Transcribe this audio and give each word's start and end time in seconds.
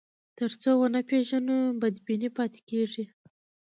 تر 0.37 0.51
څو 0.61 0.71
ونه 0.79 1.01
پېژنو، 1.09 1.57
بدبیني 1.81 2.29
پاتې 2.37 2.59
کېږي. 2.69 3.05